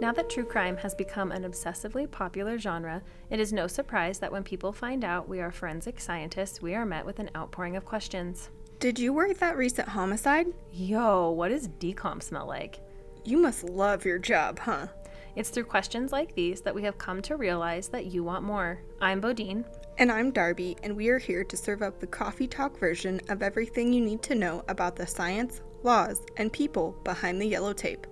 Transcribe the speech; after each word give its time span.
Now 0.00 0.12
that 0.12 0.30
true 0.30 0.46
crime 0.46 0.78
has 0.78 0.94
become 0.94 1.30
an 1.30 1.42
obsessively 1.42 2.10
popular 2.10 2.56
genre, 2.56 3.02
it 3.28 3.38
is 3.38 3.52
no 3.52 3.66
surprise 3.66 4.18
that 4.20 4.32
when 4.32 4.42
people 4.42 4.72
find 4.72 5.04
out 5.04 5.28
we 5.28 5.40
are 5.40 5.52
forensic 5.52 6.00
scientists, 6.00 6.62
we 6.62 6.74
are 6.74 6.86
met 6.86 7.04
with 7.04 7.18
an 7.18 7.28
outpouring 7.36 7.76
of 7.76 7.84
questions. 7.84 8.48
Did 8.78 8.98
you 8.98 9.12
work 9.12 9.36
that 9.36 9.58
recent 9.58 9.88
homicide? 9.88 10.46
Yo, 10.72 11.32
what 11.32 11.50
does 11.50 11.68
decomp 11.68 12.22
smell 12.22 12.46
like? 12.46 12.80
You 13.26 13.36
must 13.36 13.62
love 13.62 14.06
your 14.06 14.18
job, 14.18 14.58
huh? 14.60 14.86
It's 15.36 15.50
through 15.50 15.64
questions 15.64 16.12
like 16.12 16.34
these 16.34 16.62
that 16.62 16.74
we 16.74 16.82
have 16.84 16.96
come 16.96 17.20
to 17.20 17.36
realize 17.36 17.88
that 17.88 18.06
you 18.06 18.24
want 18.24 18.42
more. 18.42 18.80
I'm 19.02 19.20
Bodine. 19.20 19.66
And 19.98 20.10
I'm 20.10 20.30
Darby, 20.30 20.78
and 20.82 20.96
we 20.96 21.10
are 21.10 21.18
here 21.18 21.44
to 21.44 21.56
serve 21.58 21.82
up 21.82 22.00
the 22.00 22.06
coffee 22.06 22.48
talk 22.48 22.78
version 22.78 23.20
of 23.28 23.42
everything 23.42 23.92
you 23.92 24.00
need 24.00 24.22
to 24.22 24.34
know 24.34 24.64
about 24.68 24.96
the 24.96 25.06
science, 25.06 25.60
laws, 25.82 26.22
and 26.38 26.50
people 26.50 26.96
behind 27.04 27.38
the 27.38 27.46
yellow 27.46 27.74
tape. 27.74 28.06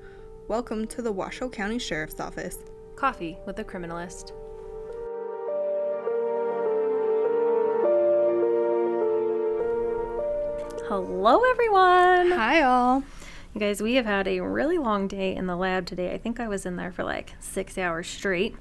Welcome 0.48 0.86
to 0.86 1.02
the 1.02 1.12
Washoe 1.12 1.50
County 1.50 1.78
Sheriff's 1.78 2.18
Office. 2.20 2.56
Coffee 2.96 3.36
with 3.44 3.56
the 3.56 3.64
Criminalist. 3.64 4.32
Hello, 10.88 11.42
everyone. 11.50 12.30
Hi, 12.30 12.62
all. 12.62 13.02
You 13.58 13.66
guys, 13.66 13.82
we 13.82 13.94
have 13.94 14.06
had 14.06 14.28
a 14.28 14.38
really 14.38 14.78
long 14.78 15.08
day 15.08 15.34
in 15.34 15.48
the 15.48 15.56
lab 15.56 15.84
today. 15.84 16.14
I 16.14 16.18
think 16.18 16.38
I 16.38 16.46
was 16.46 16.64
in 16.64 16.76
there 16.76 16.92
for 16.92 17.02
like 17.02 17.34
six 17.40 17.76
hours 17.76 18.06
straight. 18.06 18.54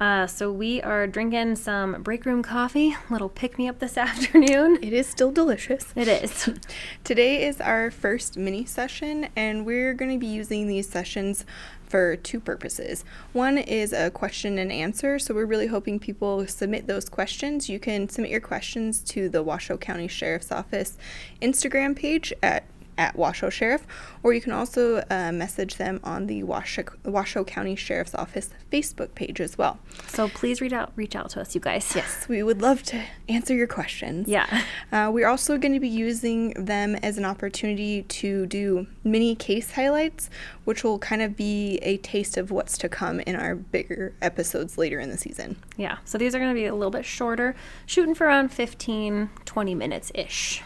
Uh, 0.00 0.28
so 0.28 0.52
we 0.52 0.80
are 0.80 1.08
drinking 1.08 1.56
some 1.56 2.04
break 2.04 2.24
room 2.24 2.44
coffee, 2.44 2.94
little 3.10 3.28
pick 3.28 3.58
me 3.58 3.68
up 3.68 3.80
this 3.80 3.98
afternoon. 3.98 4.78
It 4.80 4.92
is 4.92 5.08
still 5.08 5.32
delicious. 5.32 5.92
It 5.96 6.06
is. 6.06 6.48
Today 7.02 7.48
is 7.48 7.60
our 7.60 7.90
first 7.90 8.36
mini 8.36 8.64
session, 8.64 9.26
and 9.34 9.66
we're 9.66 9.92
going 9.92 10.12
to 10.12 10.18
be 10.18 10.28
using 10.28 10.68
these 10.68 10.88
sessions 10.88 11.44
for 11.82 12.14
two 12.14 12.38
purposes. 12.38 13.04
One 13.32 13.58
is 13.58 13.92
a 13.92 14.08
question 14.08 14.56
and 14.58 14.70
answer, 14.70 15.18
so 15.18 15.34
we're 15.34 15.46
really 15.46 15.66
hoping 15.66 15.98
people 15.98 16.46
submit 16.46 16.86
those 16.86 17.08
questions. 17.08 17.68
You 17.68 17.80
can 17.80 18.08
submit 18.08 18.30
your 18.30 18.40
questions 18.40 19.00
to 19.00 19.28
the 19.28 19.42
Washoe 19.42 19.78
County 19.78 20.06
Sheriff's 20.06 20.52
Office 20.52 20.96
Instagram 21.42 21.96
page 21.96 22.32
at 22.40 22.62
at 22.98 23.16
Washoe 23.16 23.48
Sheriff, 23.48 23.86
or 24.22 24.34
you 24.34 24.40
can 24.40 24.52
also 24.52 25.04
uh, 25.08 25.32
message 25.32 25.76
them 25.76 26.00
on 26.02 26.26
the 26.26 26.42
Washoe, 26.42 26.84
Washoe 27.04 27.44
County 27.44 27.76
Sheriff's 27.76 28.14
Office 28.14 28.50
Facebook 28.70 29.14
page 29.14 29.40
as 29.40 29.56
well. 29.56 29.78
So 30.08 30.28
please 30.28 30.60
reach 30.60 30.72
out, 30.72 30.92
reach 30.96 31.16
out 31.16 31.30
to 31.30 31.40
us, 31.40 31.54
you 31.54 31.60
guys. 31.60 31.90
Yes, 31.94 32.28
we 32.28 32.42
would 32.42 32.60
love 32.60 32.82
to 32.84 33.02
answer 33.28 33.54
your 33.54 33.66
questions. 33.66 34.28
Yeah. 34.28 34.46
Uh, 34.90 35.10
we're 35.12 35.28
also 35.28 35.58
going 35.58 35.74
to 35.74 35.80
be 35.80 35.88
using 35.88 36.50
them 36.52 36.94
as 36.96 37.18
an 37.18 37.24
opportunity 37.24 38.04
to 38.04 38.46
do 38.46 38.86
mini 39.04 39.34
case 39.34 39.72
highlights, 39.72 40.30
which 40.64 40.82
will 40.82 40.98
kind 40.98 41.20
of 41.20 41.36
be 41.36 41.76
a 41.82 41.98
taste 41.98 42.38
of 42.38 42.50
what's 42.50 42.78
to 42.78 42.88
come 42.88 43.20
in 43.20 43.36
our 43.36 43.54
bigger 43.54 44.14
episodes 44.22 44.78
later 44.78 44.98
in 44.98 45.10
the 45.10 45.18
season. 45.18 45.56
Yeah. 45.76 45.98
So 46.06 46.16
these 46.16 46.34
are 46.34 46.38
going 46.38 46.50
to 46.50 46.54
be 46.54 46.64
a 46.64 46.74
little 46.74 46.90
bit 46.90 47.04
shorter, 47.04 47.54
shooting 47.84 48.14
for 48.14 48.26
around 48.26 48.48
15, 48.48 49.28
20 49.44 49.74
minutes 49.74 50.10
ish. 50.14 50.62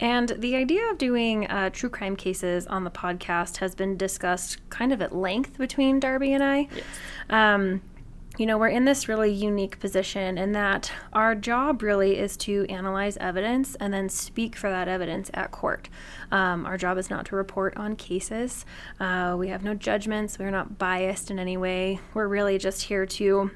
And 0.00 0.28
the 0.38 0.56
idea 0.56 0.90
of 0.90 0.98
doing 0.98 1.46
uh, 1.46 1.70
true 1.70 1.88
crime 1.88 2.16
cases 2.16 2.66
on 2.66 2.84
the 2.84 2.90
podcast 2.90 3.58
has 3.58 3.74
been 3.74 3.96
discussed 3.96 4.58
kind 4.70 4.92
of 4.92 5.00
at 5.00 5.14
length 5.14 5.56
between 5.58 6.00
Darby 6.00 6.32
and 6.32 6.44
I. 6.44 6.68
Yes. 6.74 6.84
Um, 7.30 7.80
you 8.38 8.44
know, 8.44 8.58
we're 8.58 8.68
in 8.68 8.84
this 8.84 9.08
really 9.08 9.32
unique 9.32 9.80
position 9.80 10.36
in 10.36 10.52
that 10.52 10.92
our 11.14 11.34
job 11.34 11.82
really 11.82 12.18
is 12.18 12.36
to 12.36 12.66
analyze 12.68 13.16
evidence 13.16 13.76
and 13.76 13.94
then 13.94 14.10
speak 14.10 14.56
for 14.56 14.68
that 14.68 14.88
evidence 14.88 15.30
at 15.32 15.50
court. 15.52 15.88
Um, 16.30 16.66
our 16.66 16.76
job 16.76 16.98
is 16.98 17.08
not 17.08 17.24
to 17.26 17.36
report 17.36 17.74
on 17.78 17.96
cases. 17.96 18.66
Uh, 19.00 19.36
we 19.38 19.48
have 19.48 19.64
no 19.64 19.74
judgments. 19.74 20.38
We're 20.38 20.50
not 20.50 20.76
biased 20.76 21.30
in 21.30 21.38
any 21.38 21.56
way. 21.56 21.98
We're 22.12 22.28
really 22.28 22.58
just 22.58 22.82
here 22.82 23.06
to 23.06 23.50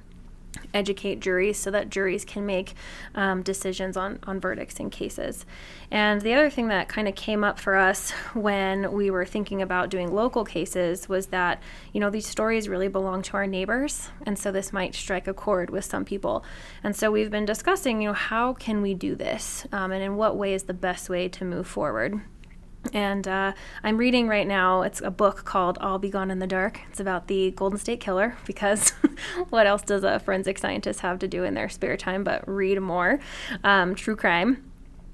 educate 0.73 1.21
juries 1.21 1.59
so 1.59 1.71
that 1.71 1.91
juries 1.91 2.25
can 2.25 2.47
make 2.47 2.75
um, 3.15 3.43
decisions 3.43 3.97
on, 3.97 4.19
on 4.27 4.41
verdicts 4.41 4.79
in 4.79 4.91
cases. 4.91 5.45
And 5.91 6.21
the 6.21 6.35
other 6.35 6.51
thing 6.51 6.69
that 6.69 6.89
kind 6.89 7.09
of 7.09 7.15
came 7.15 7.43
up 7.45 7.59
for 7.59 7.77
us 7.77 8.11
when 8.35 8.93
we 8.93 9.11
were 9.11 9.25
thinking 9.25 9.63
about 9.63 9.91
doing 9.91 10.13
local 10.13 10.45
cases 10.45 11.09
was 11.09 11.27
that, 11.29 11.63
you 11.93 12.01
know, 12.01 12.11
these 12.11 12.27
stories 12.27 12.69
really 12.69 12.89
belong 12.89 13.23
to 13.23 13.35
our 13.35 13.47
neighbors. 13.47 14.11
And 14.27 14.39
so 14.39 14.53
this 14.53 14.73
might 14.73 14.95
strike 14.95 15.27
a 15.27 15.35
chord 15.35 15.71
with 15.71 15.85
some 15.85 16.05
people. 16.05 16.45
And 16.83 16.95
so 16.95 17.11
we've 17.11 17.31
been 17.31 17.47
discussing, 17.47 18.03
you 18.03 18.09
know, 18.09 18.15
how 18.15 18.55
can 18.55 18.83
we 18.83 18.95
do 18.95 19.15
this? 19.15 19.67
Um, 19.73 19.93
and 19.93 20.03
in 20.03 20.17
what 20.17 20.37
way 20.37 20.55
is 20.55 20.65
the 20.65 20.75
best 20.75 21.09
way 21.09 21.29
to 21.29 21.45
move 21.45 21.67
forward? 21.67 22.21
And 22.93 23.29
uh, 23.29 23.53
I'm 23.85 23.99
reading 23.99 24.27
right 24.27 24.47
now, 24.47 24.83
it's 24.83 25.01
a 25.01 25.11
book 25.11 25.45
called 25.45 25.79
I'll 25.81 25.99
Be 25.99 26.09
Gone 26.09 26.31
in 26.31 26.39
the 26.39 26.47
Dark. 26.47 26.81
It's 26.89 27.01
about 27.01 27.29
the 27.29 27.51
Golden 27.53 27.79
State 27.79 28.01
Killer 28.01 28.37
because 28.47 28.91
what 29.51 29.67
else 29.67 29.83
does 29.83 30.05
a 30.05 30.19
forensic 30.19 30.59
scientist 30.59 31.01
have 31.01 31.19
to 31.21 31.29
do 31.29 31.45
in 31.45 31.55
their 31.55 31.69
spare 31.69 31.97
time 31.97 32.25
but 32.25 32.47
read 32.49 32.81
more 32.81 33.21
um, 33.63 33.95
true 33.95 34.17
crime? 34.17 34.65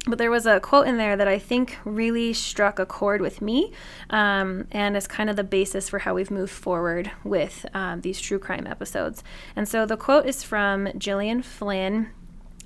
But 0.09 0.19
there 0.19 0.31
was 0.31 0.47
a 0.47 0.61
quote 0.61 0.87
in 0.87 0.99
there 0.99 1.17
that 1.17 1.27
I 1.27 1.41
think 1.41 1.79
really 1.85 2.33
struck 2.33 2.79
a 2.79 2.87
chord 2.87 3.21
with 3.21 3.43
me 3.43 3.73
um, 4.09 4.69
and 4.71 4.97
is 4.97 5.09
kind 5.09 5.29
of 5.29 5.35
the 5.35 5.43
basis 5.43 5.89
for 5.89 5.99
how 5.99 6.15
we've 6.15 6.31
moved 6.31 6.53
forward 6.53 7.11
with 7.25 7.67
um, 7.75 8.03
these 8.03 8.21
true 8.21 8.39
crime 8.39 8.69
episodes. 8.69 9.25
And 9.57 9.69
so 9.69 9.85
the 9.85 9.97
quote 9.97 10.27
is 10.27 10.45
from 10.45 10.89
Gillian 10.97 11.43
Flynn 11.43 12.11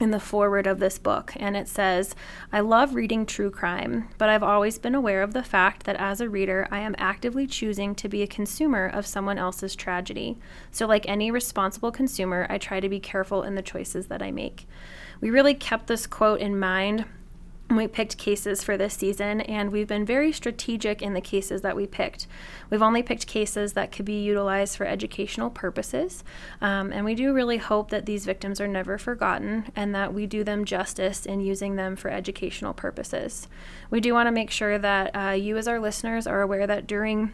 in 0.01 0.11
the 0.11 0.19
foreword 0.19 0.67
of 0.67 0.81
this 0.81 0.99
book, 0.99 1.35
and 1.37 1.57
it 1.57 1.69
says, 1.69 2.15
I 2.51 2.61
love 2.61 2.95
reading 2.95 3.27
true 3.27 3.51
crime, 3.51 4.09
but 4.17 4.31
I've 4.31 4.43
always 4.43 4.79
been 4.79 4.95
aware 4.95 5.23
of 5.23 5.35
the 5.35 5.43
fact 5.43 5.85
that 5.85 5.97
as 5.97 6.21
a 6.21 6.29
reader, 6.29 6.67
I 6.71 6.81
am 6.81 6.95
actively 6.99 7.47
choosing 7.47 7.95
to 7.97 8.09
be 8.09 8.23
a 8.23 8.27
consumer 8.27 8.87
of 8.87 9.07
someone 9.07 9.37
else's 9.37 9.77
tragedy. 9.77 10.39
So, 10.71 10.87
like 10.87 11.07
any 11.09 11.31
responsible 11.31 11.93
consumer, 11.93 12.47
I 12.49 12.57
try 12.57 12.81
to 12.81 12.89
be 12.89 12.99
careful 12.99 13.43
in 13.43 13.55
the 13.55 13.63
choices 13.63 14.07
that 14.07 14.23
I 14.23 14.31
make. 14.31 14.67
We 15.21 15.29
really 15.29 15.55
kept 15.55 15.87
this 15.87 16.07
quote 16.07 16.41
in 16.41 16.59
mind 16.59 17.05
we 17.77 17.87
picked 17.87 18.19
cases 18.19 18.63
for 18.63 18.77
this 18.77 18.95
season, 18.95 19.41
and 19.43 19.71
we've 19.71 19.87
been 19.87 20.05
very 20.05 20.33
strategic 20.33 21.03
in 21.03 21.15
the 21.15 21.21
cases 21.21 21.63
that 21.63 21.77
we 21.77 21.87
picked. 21.87 22.27
We've 22.69 22.83
only 22.83 23.03
picked 23.03 23.27
cases 23.27 23.75
that 23.75 23.93
could 23.93 24.05
be 24.05 24.23
utilized 24.23 24.77
for 24.77 24.87
educational 24.87 25.51
purposes, 25.51 26.25
um, 26.61 26.93
and 26.93 27.05
we 27.05 27.15
do 27.15 27.33
really 27.33 27.59
hope 27.59 27.91
that 27.91 28.07
these 28.07 28.25
victims 28.27 28.61
are 28.61 28.69
never 28.69 28.99
forgotten 28.99 29.71
and 29.77 29.95
that 29.95 30.13
we 30.13 30.27
do 30.27 30.45
them 30.45 30.65
justice 30.65 31.27
in 31.27 31.41
using 31.41 31.77
them 31.77 31.97
for 31.97 32.11
educational 32.11 32.75
purposes. 32.75 33.49
We 33.91 34.01
do 34.01 34.15
want 34.15 34.27
to 34.27 34.33
make 34.33 34.51
sure 34.51 34.79
that 34.79 35.11
uh, 35.15 35.33
you, 35.33 35.57
as 35.57 35.69
our 35.69 35.81
listeners, 35.81 36.27
are 36.27 36.43
aware 36.43 36.67
that 36.67 36.87
during 36.87 37.33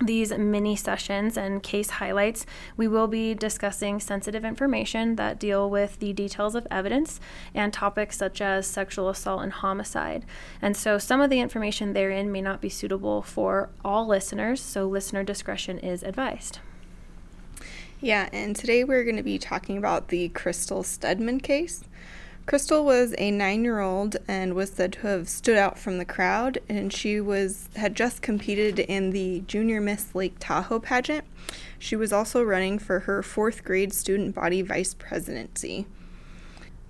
these 0.00 0.32
mini 0.32 0.76
sessions 0.76 1.36
and 1.36 1.62
case 1.62 1.90
highlights, 1.90 2.46
we 2.76 2.88
will 2.88 3.06
be 3.06 3.34
discussing 3.34 4.00
sensitive 4.00 4.44
information 4.44 5.16
that 5.16 5.38
deal 5.38 5.68
with 5.68 5.98
the 5.98 6.12
details 6.12 6.54
of 6.54 6.66
evidence 6.70 7.20
and 7.54 7.72
topics 7.72 8.16
such 8.16 8.40
as 8.40 8.66
sexual 8.66 9.08
assault 9.08 9.42
and 9.42 9.52
homicide. 9.52 10.24
And 10.62 10.76
so 10.76 10.98
some 10.98 11.20
of 11.20 11.30
the 11.30 11.40
information 11.40 11.92
therein 11.92 12.32
may 12.32 12.40
not 12.40 12.60
be 12.60 12.68
suitable 12.68 13.22
for 13.22 13.70
all 13.84 14.06
listeners, 14.06 14.60
so 14.60 14.86
listener 14.86 15.22
discretion 15.22 15.78
is 15.78 16.02
advised. 16.02 16.60
Yeah, 18.00 18.30
and 18.32 18.56
today 18.56 18.82
we're 18.82 19.04
going 19.04 19.16
to 19.16 19.22
be 19.22 19.38
talking 19.38 19.76
about 19.76 20.08
the 20.08 20.30
Krystal 20.30 20.84
Steadman 20.84 21.40
case. 21.40 21.84
Krystal 22.46 22.84
was 22.84 23.14
a 23.16 23.30
nine-year-old 23.30 24.16
and 24.26 24.54
was 24.54 24.70
said 24.70 24.94
to 24.94 25.06
have 25.06 25.28
stood 25.28 25.56
out 25.56 25.78
from 25.78 25.98
the 25.98 26.04
crowd, 26.04 26.58
and 26.68 26.92
she 26.92 27.20
was 27.20 27.68
had 27.76 27.94
just 27.94 28.22
competed 28.22 28.80
in 28.80 29.10
the 29.10 29.40
Junior 29.46 29.80
Miss 29.80 30.14
Lake 30.14 30.34
Tahoe 30.40 30.80
pageant. 30.80 31.24
She 31.78 31.94
was 31.94 32.12
also 32.12 32.42
running 32.42 32.78
for 32.78 33.00
her 33.00 33.22
fourth 33.22 33.62
grade 33.62 33.92
student 33.92 34.34
body 34.34 34.62
vice 34.62 34.94
presidency. 34.94 35.86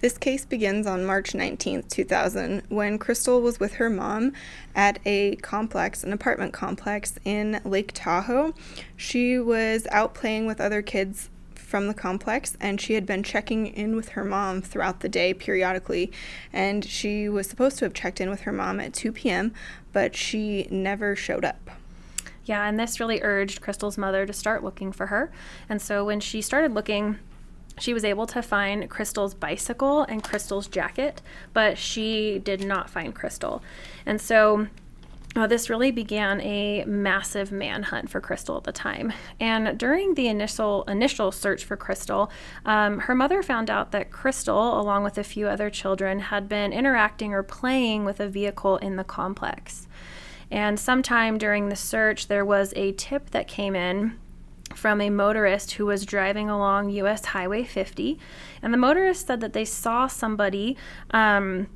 This 0.00 0.16
case 0.16 0.46
begins 0.46 0.86
on 0.86 1.04
March 1.04 1.34
19, 1.34 1.82
2000, 1.82 2.62
when 2.70 2.98
Krystal 2.98 3.42
was 3.42 3.60
with 3.60 3.74
her 3.74 3.90
mom 3.90 4.32
at 4.74 4.98
a 5.04 5.36
complex, 5.36 6.02
an 6.02 6.14
apartment 6.14 6.54
complex 6.54 7.18
in 7.26 7.60
Lake 7.66 7.90
Tahoe. 7.92 8.54
She 8.96 9.38
was 9.38 9.86
out 9.90 10.14
playing 10.14 10.46
with 10.46 10.58
other 10.58 10.80
kids 10.80 11.28
from 11.70 11.86
the 11.86 11.94
complex, 11.94 12.56
and 12.60 12.80
she 12.80 12.94
had 12.94 13.06
been 13.06 13.22
checking 13.22 13.68
in 13.68 13.94
with 13.94 14.10
her 14.10 14.24
mom 14.24 14.60
throughout 14.60 15.00
the 15.00 15.08
day 15.08 15.32
periodically. 15.32 16.10
And 16.52 16.84
she 16.84 17.28
was 17.28 17.48
supposed 17.48 17.78
to 17.78 17.84
have 17.84 17.94
checked 17.94 18.20
in 18.20 18.28
with 18.28 18.40
her 18.40 18.52
mom 18.52 18.80
at 18.80 18.92
2 18.92 19.12
p.m., 19.12 19.54
but 19.92 20.16
she 20.16 20.66
never 20.70 21.14
showed 21.14 21.44
up. 21.44 21.70
Yeah, 22.44 22.66
and 22.68 22.78
this 22.78 22.98
really 22.98 23.20
urged 23.22 23.60
Krystal's 23.60 23.96
mother 23.96 24.26
to 24.26 24.32
start 24.32 24.64
looking 24.64 24.90
for 24.90 25.06
her. 25.06 25.30
And 25.68 25.80
so 25.80 26.04
when 26.04 26.18
she 26.18 26.42
started 26.42 26.74
looking, 26.74 27.20
she 27.78 27.94
was 27.94 28.04
able 28.04 28.26
to 28.26 28.42
find 28.42 28.90
Krystal's 28.90 29.34
bicycle 29.34 30.02
and 30.02 30.24
Krystal's 30.24 30.66
jacket, 30.66 31.22
but 31.52 31.78
she 31.78 32.40
did 32.40 32.64
not 32.64 32.90
find 32.90 33.14
Krystal. 33.14 33.62
And 34.04 34.20
so 34.20 34.66
uh, 35.36 35.46
this 35.46 35.70
really 35.70 35.92
began 35.92 36.40
a 36.40 36.84
massive 36.86 37.52
manhunt 37.52 38.10
for 38.10 38.20
Krystal 38.20 38.56
at 38.56 38.64
the 38.64 38.72
time. 38.72 39.12
And 39.38 39.78
during 39.78 40.14
the 40.14 40.26
initial 40.26 40.82
initial 40.84 41.30
search 41.30 41.64
for 41.64 41.76
Krystal, 41.76 42.30
um, 42.64 43.00
her 43.00 43.14
mother 43.14 43.42
found 43.42 43.70
out 43.70 43.92
that 43.92 44.10
Krystal, 44.10 44.78
along 44.78 45.04
with 45.04 45.18
a 45.18 45.24
few 45.24 45.46
other 45.46 45.70
children, 45.70 46.18
had 46.18 46.48
been 46.48 46.72
interacting 46.72 47.32
or 47.32 47.44
playing 47.44 48.04
with 48.04 48.18
a 48.18 48.28
vehicle 48.28 48.76
in 48.78 48.96
the 48.96 49.04
complex. 49.04 49.86
And 50.50 50.80
sometime 50.80 51.38
during 51.38 51.68
the 51.68 51.76
search, 51.76 52.26
there 52.26 52.44
was 52.44 52.72
a 52.74 52.92
tip 52.92 53.30
that 53.30 53.46
came 53.46 53.76
in 53.76 54.18
from 54.74 55.00
a 55.00 55.10
motorist 55.10 55.72
who 55.72 55.86
was 55.86 56.04
driving 56.04 56.50
along 56.50 56.90
US 56.90 57.26
Highway 57.26 57.62
50. 57.62 58.18
And 58.62 58.72
the 58.72 58.78
motorist 58.78 59.28
said 59.28 59.40
that 59.40 59.52
they 59.52 59.64
saw 59.64 60.08
somebody. 60.08 60.76
Um, 61.12 61.68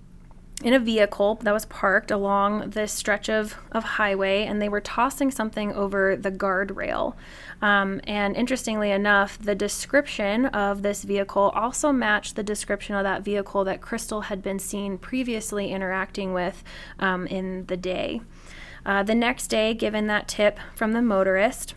in 0.63 0.73
a 0.73 0.79
vehicle 0.79 1.35
that 1.43 1.53
was 1.53 1.65
parked 1.65 2.11
along 2.11 2.71
this 2.71 2.93
stretch 2.93 3.29
of, 3.29 3.57
of 3.73 3.83
highway, 3.85 4.45
and 4.45 4.63
they 4.63 4.69
were 4.69 4.81
tossing 4.81 5.31
something 5.31 5.73
over 5.73 6.17
the 6.17 6.31
guardrail. 6.31 7.15
Um, 7.61 8.01
and 8.05 8.37
interestingly 8.37 8.91
enough, 8.91 9.39
the 9.39 9.55
description 9.55 10.47
of 10.47 10.83
this 10.83 11.03
vehicle 11.03 11.51
also 11.55 11.93
matched 11.93 12.37
the 12.37 12.43
description 12.43 12.95
of 12.95 13.03
that 13.05 13.23
vehicle 13.23 13.65
that 13.65 13.81
Krystal 13.81 14.25
had 14.25 14.43
been 14.43 14.59
seen 14.59 14.97
previously 14.97 15.73
interacting 15.73 16.33
with 16.33 16.63
um, 16.99 17.27
in 17.27 17.67
the 17.67 17.77
day. 17.77 18.21
Uh, 18.87 19.03
the 19.03 19.15
next 19.15 19.49
day, 19.49 19.75
given 19.75 20.07
that 20.07 20.29
tip 20.29 20.59
from 20.75 20.93
the 20.93 21.03
motorist, 21.03 21.75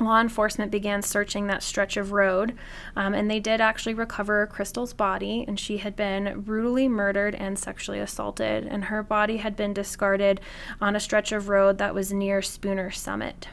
law 0.00 0.20
enforcement 0.20 0.70
began 0.70 1.02
searching 1.02 1.46
that 1.46 1.62
stretch 1.62 1.96
of 1.96 2.12
road, 2.12 2.54
um, 2.96 3.14
and 3.14 3.30
they 3.30 3.40
did 3.40 3.60
actually 3.60 3.94
recover 3.94 4.46
Krystal's 4.46 4.92
body, 4.92 5.44
and 5.46 5.58
she 5.58 5.78
had 5.78 5.96
been 5.96 6.40
brutally 6.40 6.88
murdered 6.88 7.34
and 7.34 7.58
sexually 7.58 8.00
assaulted, 8.00 8.66
and 8.66 8.84
her 8.84 9.02
body 9.02 9.38
had 9.38 9.56
been 9.56 9.72
discarded 9.72 10.40
on 10.80 10.96
a 10.96 11.00
stretch 11.00 11.32
of 11.32 11.48
road 11.48 11.78
that 11.78 11.94
was 11.94 12.12
near 12.12 12.42
Spooner 12.42 12.90
Summit. 12.90 13.48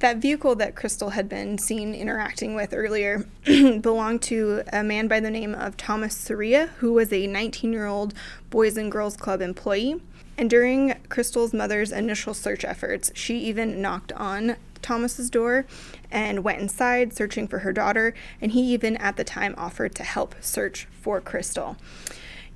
That 0.00 0.18
vehicle 0.18 0.54
that 0.56 0.74
Krystal 0.74 1.12
had 1.12 1.26
been 1.26 1.56
seen 1.56 1.94
interacting 1.94 2.54
with 2.54 2.74
earlier 2.74 3.26
belonged 3.44 4.20
to 4.22 4.62
a 4.70 4.84
man 4.84 5.08
by 5.08 5.20
the 5.20 5.30
name 5.30 5.54
of 5.54 5.78
Thomas 5.78 6.14
Soria, 6.14 6.66
who 6.78 6.92
was 6.92 7.10
a 7.12 7.26
19 7.26 7.72
year 7.72 7.86
old 7.86 8.12
Boys 8.50 8.76
and 8.76 8.92
Girls 8.92 9.16
Club 9.16 9.40
employee. 9.40 10.02
And 10.38 10.50
during 10.50 10.94
Krystal's 11.08 11.54
mother's 11.54 11.92
initial 11.92 12.34
search 12.34 12.64
efforts, 12.64 13.10
she 13.14 13.38
even 13.38 13.80
knocked 13.80 14.12
on 14.12 14.56
Thomas's 14.82 15.30
door 15.30 15.66
and 16.10 16.44
went 16.44 16.60
inside 16.60 17.12
searching 17.12 17.48
for 17.48 17.60
her 17.60 17.72
daughter, 17.72 18.14
and 18.40 18.52
he 18.52 18.60
even 18.72 18.96
at 18.98 19.16
the 19.16 19.24
time 19.24 19.54
offered 19.56 19.94
to 19.96 20.04
help 20.04 20.34
search 20.40 20.86
for 20.92 21.20
Krystal. 21.20 21.76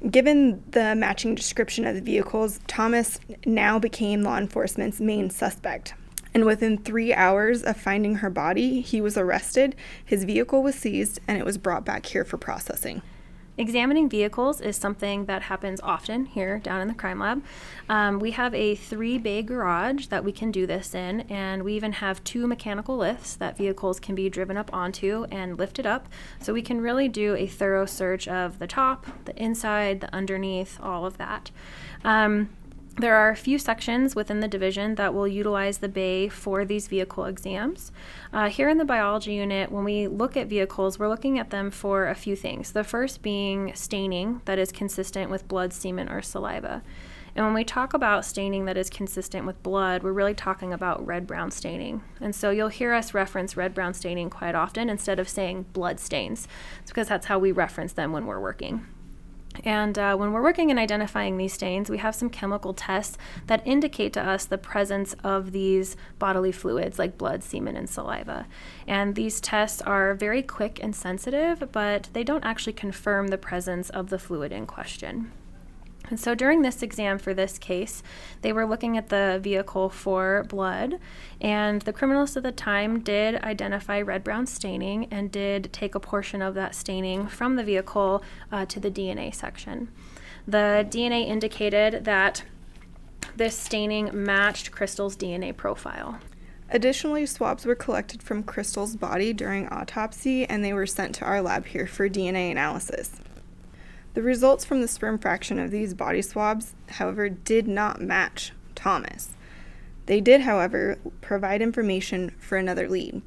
Given 0.09 0.63
the 0.71 0.95
matching 0.95 1.35
description 1.35 1.87
of 1.87 1.95
the 1.95 2.01
vehicles, 2.01 2.61
Thomas 2.67 3.21
now 3.45 3.79
became 3.79 4.23
law 4.23 4.39
enforcement's 4.39 5.01
main 5.01 5.29
suspect. 5.29 5.95
And 6.33 6.45
within 6.47 6.79
three 6.79 7.13
hours 7.13 7.63
of 7.63 7.77
finding 7.77 8.17
her 8.17 8.31
body, 8.31 8.81
he 8.81 9.01
was 9.01 9.19
arrested, 9.19 9.75
his 10.05 10.25
vehicle 10.25 10.63
was 10.63 10.75
seized, 10.75 11.19
and 11.27 11.37
it 11.37 11.45
was 11.45 11.59
brought 11.59 11.85
back 11.85 12.07
here 12.07 12.25
for 12.25 12.39
processing. 12.39 13.03
Examining 13.59 14.09
vehicles 14.09 14.61
is 14.61 14.77
something 14.77 15.27
that 15.27 15.43
happens 15.43 15.81
often 15.83 16.25
here 16.25 16.59
down 16.59 16.81
in 16.81 16.89
the 16.89 16.95
crime 16.95 17.19
lab. 17.19 17.43
Um, 17.89 18.19
we 18.19 18.31
have 18.31 18.55
a 18.55 18.75
three 18.75 19.19
bay 19.19 19.43
garage 19.43 20.07
that 20.07 20.25
we 20.25 20.33
can 20.33 20.51
do 20.51 20.67
this 20.67 20.95
in, 20.95 21.23
and 21.23 21.63
we 21.63 21.75
even 21.75 21.93
have 21.93 22.25
two 22.25 22.47
mechanical 22.47 22.97
lifts 22.97 23.37
that 23.37 23.59
vehicles 23.59 24.01
can 24.01 24.15
be 24.15 24.31
driven 24.31 24.57
up 24.57 24.73
onto 24.73 25.27
and 25.31 25.59
lifted 25.59 25.85
up. 25.85 26.09
So 26.41 26.55
we 26.55 26.63
can 26.63 26.81
really 26.81 27.09
do 27.09 27.35
a 27.35 27.47
thorough 27.47 27.87
search 27.87 28.27
of 28.29 28.59
the 28.59 28.67
top, 28.67 29.07
the 29.27 29.37
inside, 29.37 30.01
the 30.01 30.15
underneath, 30.15 30.79
all 30.83 31.05
of 31.05 31.19
that. 31.19 31.51
Um, 32.03 32.49
there 32.97 33.17
are 33.17 33.31
a 33.31 33.37
few 33.37 33.59
sections 33.59 34.15
within 34.15 34.41
the 34.41 34.49
division 34.49 34.97
that 34.97 35.15
will 35.15 35.29
utilize 35.29 35.79
the 35.79 35.89
bay 35.89 36.29
for 36.29 36.65
these 36.65 36.89
vehicle 36.89 37.25
exams. 37.25 37.93
Uh, 38.33 38.49
here 38.49 38.69
in 38.69 38.79
the 38.79 38.85
biology 38.85 39.35
unit, 39.35 39.73
when 39.73 39.85
we 39.85 40.07
look 40.07 40.37
at 40.37 40.49
vehicles, 40.49 40.99
we're 40.99 41.09
looking 41.09 41.39
at 41.39 41.51
them 41.51 41.71
for 41.71 42.09
a 42.09 42.15
few 42.15 42.37
things. 42.37 42.73
The 42.73 42.85
first 42.85 43.23
being 43.23 43.75
staining 43.75 44.43
that 44.45 44.59
is 44.59 44.73
consistent 44.73 45.31
with 45.31 45.49
blood, 45.49 45.73
semen, 45.73 46.09
or 46.09 46.21
saliva. 46.21 46.83
And 47.35 47.45
when 47.45 47.55
we 47.55 47.65
talk 47.65 47.95
about 47.95 48.25
staining 48.25 48.65
that 48.65 48.77
is 48.77 48.91
consistent 48.91 49.47
with 49.47 49.63
blood, 49.63 50.03
we're 50.03 50.13
really 50.13 50.35
talking 50.35 50.73
about 50.73 51.07
red 51.07 51.27
brown 51.27 51.51
staining. 51.53 52.03
And 52.21 52.35
so 52.35 52.51
you'll 52.51 52.69
hear 52.69 52.93
us 52.93 53.15
reference 53.15 53.57
red 53.57 53.73
brown 53.73 53.95
staining 53.95 54.31
quite 54.31 54.55
often 54.55 54.91
instead 54.91 55.19
of 55.19 55.29
saying 55.29 55.67
blood 55.73 56.01
stains. 56.01 56.49
It's 56.83 56.91
because 56.91 57.09
that's 57.09 57.27
how 57.27 57.39
we 57.39 57.53
reference 57.53 57.93
them 57.93 58.13
when 58.13 58.27
we're 58.27 58.41
working. 58.41 58.87
And 59.65 59.99
uh, 59.99 60.17
when 60.17 60.33
we're 60.33 60.43
working 60.43 60.71
in 60.71 60.79
identifying 60.79 61.37
these 61.37 61.53
stains, 61.53 61.91
we 61.91 61.99
have 61.99 62.15
some 62.15 62.31
chemical 62.31 62.73
tests 62.73 63.19
that 63.47 63.67
indicate 63.67 64.13
to 64.15 64.23
us 64.23 64.45
the 64.45 64.59
presence 64.59 65.15
of 65.25 65.53
these 65.53 65.97
bodily 66.19 66.53
fluids 66.53 66.99
like 66.99 67.19
blood, 67.19 67.43
semen, 67.43 67.77
and 67.77 67.89
saliva. 67.89 68.47
And 68.87 69.15
these 69.15 69.41
tests 69.41 69.83
are 69.83 70.15
very 70.15 70.43
quick 70.43 70.83
and 70.83 70.95
sensitive, 70.95 71.71
but 71.73 72.09
they 72.13 72.25
don't 72.25 72.45
actually 72.45 72.73
confirm 72.75 73.29
the 73.29 73.39
presence 73.39 73.91
of 73.91 74.09
the 74.09 74.19
fluid 74.19 74.53
in 74.53 74.67
question. 74.67 75.33
And 76.09 76.19
so 76.19 76.35
during 76.35 76.63
this 76.63 76.83
exam 76.83 77.19
for 77.19 77.35
this 77.35 77.59
case, 77.59 78.03
they 78.43 78.53
were 78.53 78.67
looking 78.67 78.97
at 78.97 79.11
the 79.11 79.39
vehicle 79.43 79.89
for 79.89 80.45
blood, 80.49 80.99
and 81.41 81.83
the 81.83 81.93
criminalist 81.93 82.37
at 82.37 82.43
the 82.43 82.53
time 82.53 83.01
did 83.01 83.37
identify 83.43 84.01
red 84.01 84.25
brown 84.25 84.47
staining 84.47 85.07
and 85.11 85.31
did 85.31 85.73
take 85.73 85.95
a 85.95 86.01
portion 86.01 86.43
of 86.43 86.55
that 86.55 86.75
staining 86.75 87.27
from 87.27 87.57
the 87.57 87.65
vehicle 87.65 88.25
uh, 88.51 88.65
to 88.67 88.81
the 88.81 88.91
DNA 88.91 89.35
section. 89.35 89.89
The 90.47 90.87
DNA 90.89 91.29
indicated 91.29 92.05
that 92.05 92.43
this 93.37 93.57
staining 93.57 94.11
matched 94.13 94.73
Krystal's 94.73 95.17
DNA 95.17 95.57
profile. 95.57 96.19
Additionally, 96.71 97.27
swabs 97.27 97.67
were 97.67 97.75
collected 97.75 98.23
from 98.23 98.45
Krystal's 98.45 98.97
body 98.97 99.33
during 99.33 99.69
autopsy 99.69 100.45
and 100.47 100.65
they 100.65 100.73
were 100.73 100.87
sent 100.87 101.15
to 101.17 101.25
our 101.25 101.43
lab 101.43 101.67
here 101.67 101.87
for 101.87 102.09
DNA 102.09 102.51
analysis. 102.51 103.21
The 104.15 104.23
results 104.23 104.65
from 104.65 104.81
the 104.81 104.89
sperm 104.89 105.19
fraction 105.19 105.59
of 105.59 105.71
these 105.71 105.95
body 105.95 106.23
swabs, 106.23 106.75
however, 106.89 107.29
did 107.29 107.69
not 107.69 108.01
match 108.01 108.53
Thomas. 108.75 109.31
They 110.07 110.21
did, 110.21 110.41
however, 110.41 110.99
provide 111.21 111.63
information 111.63 112.31
for 112.39 112.59
another 112.59 112.89
lead. 112.89 113.23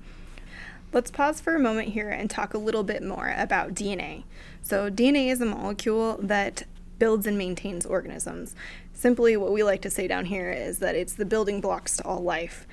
Let's 0.92 1.10
pause 1.10 1.40
for 1.40 1.56
a 1.56 1.60
moment 1.60 1.90
here 1.90 2.10
and 2.10 2.30
talk 2.30 2.54
a 2.54 2.58
little 2.58 2.84
bit 2.84 3.02
more 3.02 3.34
about 3.38 3.74
DNA. 3.74 4.26
So, 4.62 4.92
DNA 4.92 5.32
is 5.32 5.40
a 5.40 5.46
molecule 5.46 6.20
that 6.22 6.64
builds 7.00 7.26
and 7.26 7.38
maintains 7.38 7.86
organisms. 7.86 8.56
Simply, 9.04 9.36
what 9.36 9.52
we 9.52 9.64
like 9.64 9.82
to 9.82 9.90
say 9.90 10.08
down 10.08 10.24
here 10.24 10.50
is 10.50 10.80
that 10.80 10.96
it's 10.96 11.16
the 11.16 11.26
building 11.26 11.60
blocks 11.60 11.98
to 11.98 12.06
all 12.06 12.22
life. 12.22 12.66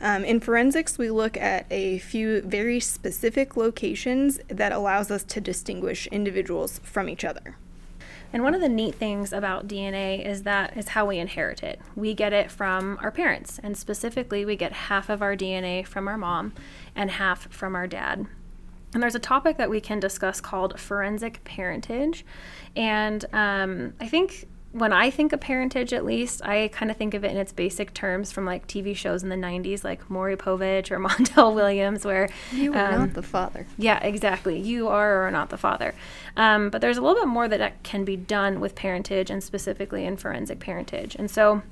Um, 0.00 0.22
in 0.22 0.38
forensics, 0.38 0.96
we 0.96 1.10
look 1.10 1.36
at 1.36 1.66
a 1.72 1.98
few 1.98 2.40
very 2.42 2.78
specific 2.78 3.56
locations 3.56 4.38
that 4.46 4.70
allows 4.70 5.10
us 5.10 5.24
to 5.24 5.40
distinguish 5.40 6.06
individuals 6.12 6.78
from 6.84 7.08
each 7.08 7.24
other. 7.24 7.56
And 8.32 8.44
one 8.44 8.54
of 8.54 8.60
the 8.60 8.68
neat 8.68 8.94
things 8.94 9.32
about 9.32 9.66
DNA 9.66 10.24
is 10.24 10.44
that 10.44 10.76
is 10.76 10.90
how 10.90 11.06
we 11.06 11.18
inherit 11.18 11.64
it. 11.64 11.80
We 11.96 12.14
get 12.14 12.32
it 12.32 12.48
from 12.48 12.96
our 13.02 13.10
parents, 13.10 13.58
and 13.60 13.76
specifically, 13.76 14.44
we 14.44 14.54
get 14.54 14.72
half 14.72 15.10
of 15.10 15.20
our 15.20 15.34
DNA 15.34 15.84
from 15.84 16.06
our 16.06 16.16
mom 16.16 16.52
and 16.94 17.10
half 17.10 17.52
from 17.52 17.74
our 17.74 17.88
dad. 17.88 18.28
And 18.94 19.02
there's 19.02 19.16
a 19.16 19.18
topic 19.18 19.56
that 19.56 19.68
we 19.68 19.80
can 19.80 19.98
discuss 19.98 20.40
called 20.40 20.78
forensic 20.78 21.42
parentage. 21.42 22.24
And 22.76 23.24
um, 23.32 23.94
I 23.98 24.06
think 24.06 24.46
when 24.72 24.92
I 24.92 25.10
think 25.10 25.32
of 25.32 25.40
parentage, 25.40 25.92
at 25.92 26.04
least, 26.04 26.42
I 26.44 26.68
kind 26.68 26.90
of 26.90 26.96
think 26.96 27.14
of 27.14 27.24
it 27.24 27.30
in 27.30 27.36
its 27.36 27.52
basic 27.52 27.92
terms 27.92 28.32
from 28.32 28.46
like 28.46 28.66
TV 28.66 28.96
shows 28.96 29.22
in 29.22 29.28
the 29.28 29.36
90s, 29.36 29.84
like 29.84 30.08
Maury 30.10 30.36
Povich 30.36 30.90
or 30.90 30.98
Montel 31.08 31.54
Williams, 31.54 32.04
where 32.04 32.28
you 32.50 32.72
are 32.72 32.92
um, 32.92 33.00
not 33.00 33.14
the 33.14 33.22
father. 33.22 33.66
Yeah, 33.76 33.98
exactly. 34.02 34.58
You 34.58 34.88
are 34.88 35.16
or 35.16 35.26
are 35.26 35.30
not 35.30 35.50
the 35.50 35.58
father. 35.58 35.94
Um, 36.36 36.70
but 36.70 36.80
there's 36.80 36.96
a 36.96 37.02
little 37.02 37.22
bit 37.22 37.28
more 37.28 37.48
that 37.48 37.82
can 37.82 38.04
be 38.04 38.16
done 38.16 38.60
with 38.60 38.74
parentage 38.74 39.30
and 39.30 39.42
specifically 39.42 40.04
in 40.04 40.16
forensic 40.16 40.58
parentage. 40.58 41.14
And 41.16 41.30
so 41.30 41.62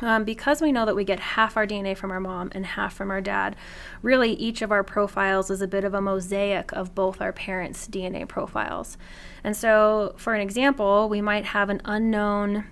um, 0.00 0.24
because 0.24 0.60
we 0.60 0.72
know 0.72 0.84
that 0.84 0.96
we 0.96 1.04
get 1.04 1.20
half 1.20 1.56
our 1.56 1.66
DNA 1.66 1.96
from 1.96 2.10
our 2.10 2.20
mom 2.20 2.50
and 2.52 2.64
half 2.64 2.94
from 2.94 3.10
our 3.10 3.20
dad, 3.20 3.56
really 4.02 4.32
each 4.34 4.62
of 4.62 4.70
our 4.70 4.84
profiles 4.84 5.50
is 5.50 5.60
a 5.60 5.66
bit 5.66 5.84
of 5.84 5.94
a 5.94 6.00
mosaic 6.00 6.72
of 6.72 6.94
both 6.94 7.20
our 7.20 7.32
parents' 7.32 7.88
DNA 7.88 8.26
profiles. 8.26 8.96
And 9.42 9.56
so, 9.56 10.14
for 10.16 10.34
an 10.34 10.40
example, 10.40 11.08
we 11.08 11.20
might 11.20 11.46
have 11.46 11.68
an 11.70 11.80
unknown 11.84 12.64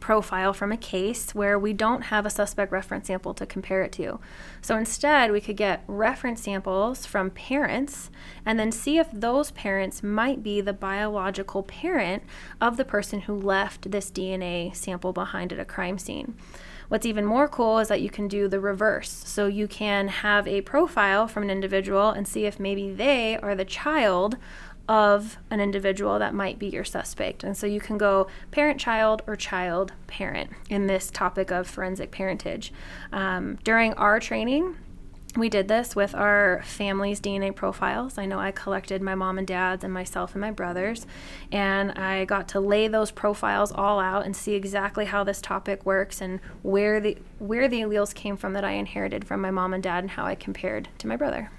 profile 0.00 0.52
from 0.52 0.72
a 0.72 0.76
case 0.76 1.34
where 1.34 1.58
we 1.58 1.72
don't 1.72 2.02
have 2.02 2.26
a 2.26 2.30
suspect 2.30 2.72
reference 2.72 3.06
sample 3.06 3.34
to 3.34 3.46
compare 3.46 3.82
it 3.82 3.92
to. 3.92 4.18
So 4.60 4.76
instead, 4.76 5.32
we 5.32 5.40
could 5.40 5.56
get 5.56 5.84
reference 5.86 6.42
samples 6.42 7.06
from 7.06 7.30
parents 7.30 8.10
and 8.44 8.58
then 8.58 8.72
see 8.72 8.98
if 8.98 9.08
those 9.12 9.50
parents 9.52 10.02
might 10.02 10.42
be 10.42 10.60
the 10.60 10.72
biological 10.72 11.62
parent 11.62 12.22
of 12.60 12.76
the 12.76 12.84
person 12.84 13.22
who 13.22 13.34
left 13.34 13.90
this 13.90 14.10
DNA 14.10 14.74
sample 14.74 15.12
behind 15.12 15.52
at 15.52 15.60
a 15.60 15.64
crime 15.64 15.98
scene. 15.98 16.34
What's 16.92 17.06
even 17.06 17.24
more 17.24 17.48
cool 17.48 17.78
is 17.78 17.88
that 17.88 18.02
you 18.02 18.10
can 18.10 18.28
do 18.28 18.48
the 18.48 18.60
reverse. 18.60 19.22
So 19.24 19.46
you 19.46 19.66
can 19.66 20.08
have 20.08 20.46
a 20.46 20.60
profile 20.60 21.26
from 21.26 21.42
an 21.42 21.48
individual 21.48 22.10
and 22.10 22.28
see 22.28 22.44
if 22.44 22.60
maybe 22.60 22.92
they 22.92 23.38
are 23.38 23.54
the 23.54 23.64
child 23.64 24.36
of 24.92 25.38
an 25.50 25.58
individual 25.58 26.18
that 26.18 26.34
might 26.34 26.58
be 26.58 26.66
your 26.66 26.84
suspect. 26.84 27.42
And 27.42 27.56
so 27.56 27.66
you 27.66 27.80
can 27.80 27.96
go 27.96 28.26
parent 28.50 28.78
child 28.78 29.22
or 29.26 29.36
child 29.36 29.94
parent 30.06 30.50
in 30.68 30.86
this 30.86 31.10
topic 31.10 31.50
of 31.50 31.66
forensic 31.66 32.10
parentage. 32.10 32.74
Um, 33.10 33.58
during 33.64 33.94
our 33.94 34.20
training, 34.20 34.76
we 35.34 35.48
did 35.48 35.66
this 35.66 35.96
with 35.96 36.14
our 36.14 36.60
family's 36.62 37.22
DNA 37.22 37.56
profiles. 37.56 38.18
I 38.18 38.26
know 38.26 38.38
I 38.38 38.50
collected 38.50 39.00
my 39.00 39.14
mom 39.14 39.38
and 39.38 39.46
dad's 39.46 39.82
and 39.82 39.94
myself 39.94 40.34
and 40.34 40.42
my 40.42 40.50
brothers, 40.50 41.06
and 41.50 41.92
I 41.92 42.26
got 42.26 42.46
to 42.48 42.60
lay 42.60 42.86
those 42.86 43.10
profiles 43.10 43.72
all 43.72 43.98
out 43.98 44.26
and 44.26 44.36
see 44.36 44.52
exactly 44.52 45.06
how 45.06 45.24
this 45.24 45.40
topic 45.40 45.86
works 45.86 46.20
and 46.20 46.38
where 46.60 47.00
the 47.00 47.16
where 47.38 47.66
the 47.66 47.80
alleles 47.80 48.14
came 48.14 48.36
from 48.36 48.52
that 48.52 48.64
I 48.64 48.72
inherited 48.72 49.24
from 49.24 49.40
my 49.40 49.50
mom 49.50 49.72
and 49.72 49.82
dad 49.82 50.04
and 50.04 50.10
how 50.10 50.26
I 50.26 50.34
compared 50.34 50.90
to 50.98 51.06
my 51.06 51.16
brother. 51.16 51.50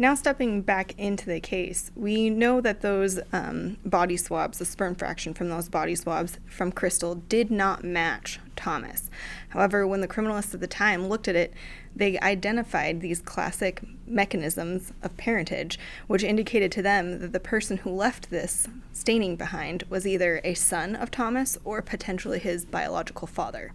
Now, 0.00 0.14
stepping 0.14 0.62
back 0.62 0.96
into 0.96 1.26
the 1.26 1.40
case, 1.40 1.90
we 1.96 2.30
know 2.30 2.60
that 2.60 2.82
those 2.82 3.18
um, 3.32 3.78
body 3.84 4.16
swabs, 4.16 4.60
the 4.60 4.64
sperm 4.64 4.94
fraction 4.94 5.34
from 5.34 5.48
those 5.48 5.68
body 5.68 5.96
swabs 5.96 6.38
from 6.46 6.70
Krystal, 6.70 7.20
did 7.28 7.50
not 7.50 7.82
match 7.82 8.38
Thomas. 8.54 9.10
However, 9.48 9.88
when 9.88 10.00
the 10.00 10.06
criminalists 10.06 10.54
at 10.54 10.60
the 10.60 10.68
time 10.68 11.08
looked 11.08 11.26
at 11.26 11.34
it, 11.34 11.52
they 11.96 12.16
identified 12.20 13.00
these 13.00 13.20
classic 13.20 13.82
mechanisms 14.06 14.92
of 15.02 15.16
parentage, 15.16 15.80
which 16.06 16.22
indicated 16.22 16.70
to 16.72 16.82
them 16.82 17.18
that 17.18 17.32
the 17.32 17.40
person 17.40 17.78
who 17.78 17.90
left 17.90 18.30
this 18.30 18.68
staining 18.92 19.34
behind 19.34 19.82
was 19.90 20.06
either 20.06 20.40
a 20.44 20.54
son 20.54 20.94
of 20.94 21.10
Thomas 21.10 21.58
or 21.64 21.82
potentially 21.82 22.38
his 22.38 22.64
biological 22.64 23.26
father. 23.26 23.72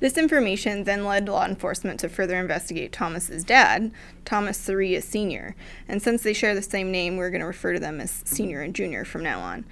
This 0.00 0.16
information 0.16 0.84
then 0.84 1.04
led 1.04 1.28
law 1.28 1.44
enforcement 1.44 1.98
to 2.00 2.08
further 2.08 2.36
investigate 2.36 2.92
Thomas's 2.92 3.42
dad, 3.42 3.90
Thomas 4.24 4.56
Soria 4.56 5.02
Sr. 5.02 5.56
And 5.88 6.00
since 6.00 6.22
they 6.22 6.32
share 6.32 6.54
the 6.54 6.62
same 6.62 6.92
name, 6.92 7.16
we're 7.16 7.30
going 7.30 7.40
to 7.40 7.46
refer 7.46 7.72
to 7.72 7.80
them 7.80 8.00
as 8.00 8.22
Senior 8.24 8.62
and 8.62 8.74
Junior 8.74 9.04
from 9.04 9.22
now 9.22 9.40
on. 9.40 9.64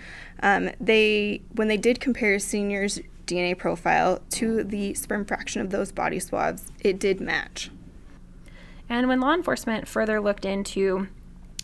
Um, 0.42 0.70
they, 0.80 1.42
when 1.54 1.68
they 1.68 1.76
did 1.76 2.00
compare 2.00 2.38
Senior's 2.38 3.00
DNA 3.26 3.56
profile 3.56 4.20
to 4.30 4.64
the 4.64 4.94
sperm 4.94 5.24
fraction 5.24 5.60
of 5.60 5.70
those 5.70 5.92
body 5.92 6.18
swabs, 6.18 6.70
it 6.80 6.98
did 6.98 7.20
match. 7.20 7.70
And 8.88 9.08
when 9.08 9.20
law 9.20 9.34
enforcement 9.34 9.88
further 9.88 10.20
looked 10.20 10.44
into 10.44 11.08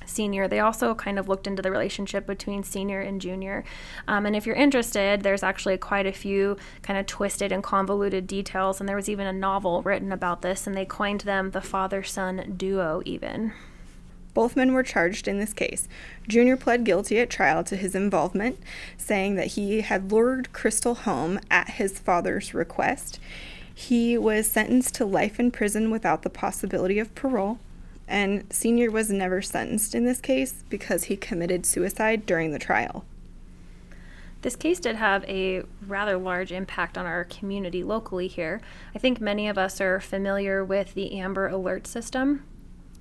senior. 0.07 0.49
They 0.49 0.61
also 0.61 0.95
kind 0.95 1.19
of 1.19 1.29
looked 1.29 1.47
into 1.47 1.63
the 1.63 1.71
relationship 1.71 2.27
between 2.27 2.63
senior 2.63 3.01
and 3.01 3.21
junior. 3.21 3.65
Um, 4.07 4.27
and 4.27 4.37
if 4.37 4.47
you're 4.47 4.57
interested, 4.57 5.23
there's 5.23 5.43
actually 5.43 5.79
quite 5.79 6.07
a 6.07 6.13
few 6.13 6.57
kind 6.83 6.99
of 6.99 7.07
twisted 7.07 7.53
and 7.53 7.63
convoluted 7.63 8.27
details. 8.27 8.81
And 8.81 8.89
there 8.89 8.97
was 8.97 9.09
even 9.09 9.27
a 9.27 9.33
novel 9.33 9.83
written 9.83 10.13
about 10.13 10.43
this, 10.43 10.67
and 10.67 10.77
they 10.77 10.85
coined 10.85 11.23
them 11.23 11.51
the 11.51 11.61
father 11.61 12.03
son 12.03 12.55
duo, 12.57 13.03
even. 13.05 13.53
Both 14.35 14.57
men 14.57 14.73
were 14.73 14.83
charged 14.83 15.29
in 15.29 15.39
this 15.39 15.53
case. 15.53 15.89
Junior 16.27 16.57
pled 16.57 16.85
guilty 16.85 17.19
at 17.19 17.29
trial 17.29 17.63
to 17.65 17.77
his 17.77 17.95
involvement, 17.95 18.59
saying 18.97 19.35
that 19.35 19.49
he 19.49 19.83
had 19.83 20.11
lured 20.11 20.49
Krystal 20.53 20.97
home 20.97 21.39
at 21.51 21.71
his 21.71 21.99
father's 21.99 22.55
request. 22.55 23.19
He 23.75 24.17
was 24.17 24.47
sentenced 24.47 24.95
to 24.97 25.05
life 25.05 25.39
in 25.39 25.51
prison 25.51 25.91
without 25.91 26.23
the 26.23 26.31
possibility 26.31 26.99
of 26.99 27.15
parole 27.15 27.59
and 28.09 28.45
Senior 28.53 28.91
was 28.91 29.11
never 29.11 29.43
sentenced 29.43 29.95
in 29.95 30.05
this 30.05 30.21
case 30.21 30.65
because 30.69 31.05
he 31.05 31.17
committed 31.17 31.65
suicide 31.65 32.27
during 32.27 32.53
the 32.53 32.59
trial. 32.59 33.05
This 34.43 34.57
case 34.57 34.81
did 34.81 34.97
have 34.97 35.25
a 35.25 35.63
rather 35.87 36.19
large 36.19 36.51
impact 36.51 36.99
on 36.99 37.07
our 37.07 37.25
community 37.25 37.85
locally 37.85 38.27
here. 38.27 38.61
I 38.93 38.99
think 38.99 39.21
many 39.21 39.49
of 39.49 39.57
us 39.57 39.81
are 39.81 40.01
familiar 40.01 40.65
with 40.65 40.95
the 40.95 41.17
Amber 41.19 41.47
Alert 41.47 41.87
system. 41.87 42.45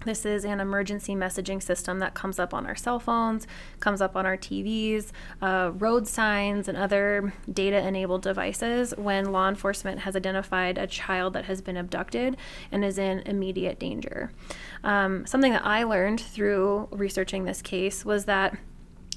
This 0.03 0.25
is 0.25 0.45
an 0.45 0.59
emergency 0.59 1.15
messaging 1.15 1.61
system 1.61 1.99
that 1.99 2.15
comes 2.15 2.39
up 2.39 2.53
on 2.53 2.65
our 2.65 2.75
cell 2.75 2.99
phones, 2.99 3.45
comes 3.79 4.01
up 4.01 4.15
on 4.15 4.25
our 4.25 4.35
TVs, 4.35 5.11
uh, 5.41 5.71
road 5.75 6.07
signs, 6.07 6.67
and 6.67 6.77
other 6.77 7.33
data 7.51 7.85
enabled 7.85 8.23
devices 8.23 8.95
when 8.97 9.31
law 9.31 9.47
enforcement 9.47 9.99
has 9.99 10.15
identified 10.15 10.77
a 10.77 10.87
child 10.87 11.33
that 11.33 11.45
has 11.45 11.61
been 11.61 11.77
abducted 11.77 12.35
and 12.71 12.83
is 12.83 12.97
in 12.97 13.19
immediate 13.19 13.79
danger. 13.79 14.31
Um, 14.83 15.25
something 15.27 15.51
that 15.51 15.65
I 15.65 15.83
learned 15.83 16.19
through 16.19 16.87
researching 16.91 17.45
this 17.45 17.61
case 17.61 18.03
was 18.03 18.25
that 18.25 18.57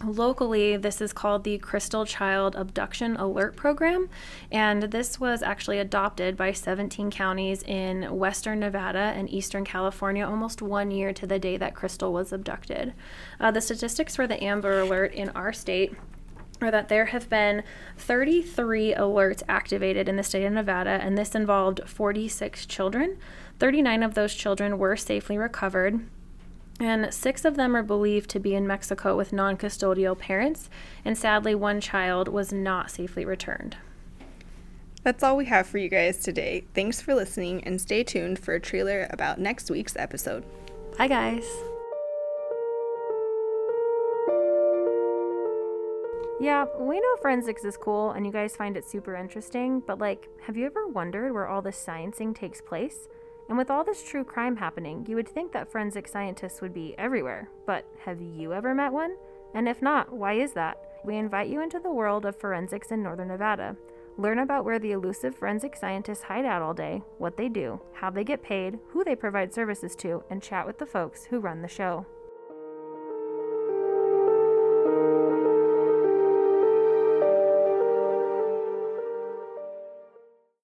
Locally, 0.02 0.76
this 0.76 1.00
is 1.00 1.12
called 1.12 1.44
the 1.44 1.58
Krystal 1.58 2.04
Child 2.04 2.56
Abduction 2.56 3.16
Alert 3.16 3.54
Program, 3.54 4.08
and 4.50 4.82
this 4.82 5.20
was 5.20 5.40
actually 5.40 5.78
adopted 5.78 6.36
by 6.36 6.50
17 6.50 7.12
counties 7.12 7.62
in 7.62 8.16
western 8.16 8.58
Nevada 8.58 9.12
and 9.14 9.30
eastern 9.30 9.64
California 9.64 10.26
almost 10.26 10.60
one 10.60 10.90
year 10.90 11.12
to 11.12 11.28
the 11.28 11.38
day 11.38 11.56
that 11.58 11.74
Krystal 11.74 12.12
was 12.12 12.32
abducted. 12.32 12.92
Uh, 13.38 13.52
the 13.52 13.60
statistics 13.60 14.16
for 14.16 14.26
the 14.26 14.42
Amber 14.42 14.80
Alert 14.80 15.14
in 15.14 15.28
our 15.30 15.52
state 15.52 15.94
are 16.60 16.72
that 16.72 16.88
there 16.88 17.06
have 17.06 17.30
been 17.30 17.62
33 17.96 18.94
alerts 18.94 19.44
activated 19.48 20.08
in 20.08 20.16
the 20.16 20.24
state 20.24 20.44
of 20.44 20.52
Nevada, 20.52 20.90
and 20.90 21.16
this 21.16 21.36
involved 21.36 21.80
46 21.86 22.66
children. 22.66 23.16
39 23.60 24.02
of 24.02 24.14
those 24.14 24.34
children 24.34 24.76
were 24.76 24.96
safely 24.96 25.38
recovered 25.38 26.04
and 26.80 27.12
six 27.12 27.44
of 27.44 27.56
them 27.56 27.76
are 27.76 27.82
believed 27.82 28.30
to 28.30 28.40
be 28.40 28.54
in 28.54 28.66
Mexico 28.66 29.16
with 29.16 29.32
non 29.32 29.56
custodial 29.56 30.18
parents, 30.18 30.68
and 31.04 31.16
sadly, 31.16 31.54
one 31.54 31.80
child 31.80 32.28
was 32.28 32.52
not 32.52 32.90
safely 32.90 33.24
returned. 33.24 33.76
That's 35.02 35.22
all 35.22 35.36
we 35.36 35.44
have 35.46 35.66
for 35.66 35.78
you 35.78 35.88
guys 35.88 36.18
today. 36.20 36.64
Thanks 36.74 37.00
for 37.00 37.14
listening, 37.14 37.62
and 37.64 37.80
stay 37.80 38.02
tuned 38.02 38.38
for 38.38 38.54
a 38.54 38.60
trailer 38.60 39.06
about 39.10 39.38
next 39.38 39.70
week's 39.70 39.96
episode. 39.96 40.44
Bye, 40.96 41.08
guys. 41.08 41.44
Yeah, 46.40 46.66
we 46.78 47.00
know 47.00 47.16
forensics 47.22 47.64
is 47.64 47.76
cool 47.76 48.10
and 48.10 48.26
you 48.26 48.32
guys 48.32 48.54
find 48.54 48.76
it 48.76 48.84
super 48.84 49.14
interesting, 49.14 49.80
but 49.80 49.98
like, 49.98 50.28
have 50.42 50.56
you 50.56 50.66
ever 50.66 50.86
wondered 50.86 51.32
where 51.32 51.48
all 51.48 51.62
this 51.62 51.82
sciencing 51.82 52.34
takes 52.34 52.60
place? 52.60 53.08
And 53.48 53.58
with 53.58 53.70
all 53.70 53.84
this 53.84 54.02
true 54.02 54.24
crime 54.24 54.56
happening, 54.56 55.04
you 55.08 55.16
would 55.16 55.28
think 55.28 55.52
that 55.52 55.70
forensic 55.70 56.08
scientists 56.08 56.60
would 56.60 56.72
be 56.72 56.94
everywhere. 56.98 57.50
But 57.66 57.86
have 58.04 58.20
you 58.20 58.52
ever 58.52 58.74
met 58.74 58.92
one? 58.92 59.16
And 59.54 59.68
if 59.68 59.82
not, 59.82 60.12
why 60.12 60.34
is 60.34 60.52
that? 60.54 60.78
We 61.04 61.16
invite 61.16 61.48
you 61.48 61.60
into 61.60 61.78
the 61.78 61.92
world 61.92 62.24
of 62.24 62.36
forensics 62.36 62.90
in 62.90 63.02
Northern 63.02 63.28
Nevada. 63.28 63.76
Learn 64.16 64.38
about 64.38 64.64
where 64.64 64.78
the 64.78 64.92
elusive 64.92 65.34
forensic 65.34 65.76
scientists 65.76 66.22
hide 66.22 66.44
out 66.44 66.62
all 66.62 66.72
day, 66.72 67.02
what 67.18 67.36
they 67.36 67.48
do, 67.48 67.80
how 67.92 68.10
they 68.10 68.24
get 68.24 68.42
paid, 68.42 68.78
who 68.88 69.04
they 69.04 69.16
provide 69.16 69.52
services 69.52 69.94
to, 69.96 70.22
and 70.30 70.42
chat 70.42 70.66
with 70.66 70.78
the 70.78 70.86
folks 70.86 71.24
who 71.24 71.40
run 71.40 71.62
the 71.62 71.68
show. 71.68 72.06